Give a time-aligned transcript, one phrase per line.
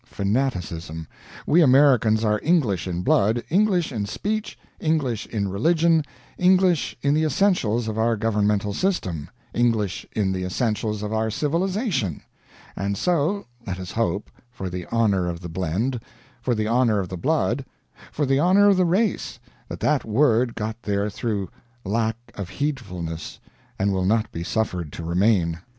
[0.07, 1.07] Fanaticism.
[1.45, 6.03] We Americans are English in blood, English in speech, English in religion,
[6.39, 12.23] English in the essentials of our governmental system, English in the essentials of our civilization;
[12.75, 15.99] and so, let us hope, for the honor of the blend,
[16.41, 17.63] for the honor of the blood,
[18.11, 19.37] for the honor of the race,
[19.69, 21.47] that that word got there through
[21.83, 23.39] lack of heedfulness,
[23.77, 25.59] and will not be suffered to remain.